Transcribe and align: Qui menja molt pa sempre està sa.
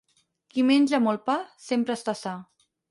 Qui 0.53 0.63
menja 0.69 1.01
molt 1.09 1.25
pa 1.29 1.37
sempre 1.69 2.01
està 2.01 2.19
sa. 2.25 2.39